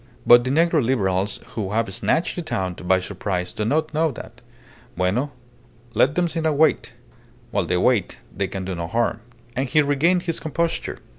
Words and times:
But 0.25 0.43
the 0.43 0.49
negro 0.49 0.83
Liberals 0.83 1.39
who 1.49 1.73
have 1.73 1.93
snatched 1.93 2.35
the 2.35 2.41
town 2.41 2.73
by 2.73 2.99
surprise 2.99 3.53
do 3.53 3.63
not 3.65 3.93
know 3.93 4.09
that. 4.09 4.41
Bueno. 4.97 5.29
Let 5.93 6.15
them 6.15 6.27
sit 6.27 6.43
and 6.43 6.57
wait. 6.57 6.95
While 7.51 7.67
they 7.67 7.77
wait 7.77 8.17
they 8.35 8.47
can 8.47 8.65
do 8.65 8.73
no 8.73 8.87
harm." 8.87 9.19
And 9.55 9.69
he 9.69 9.83
regained 9.83 10.23
his 10.23 10.39
composure. 10.39 10.97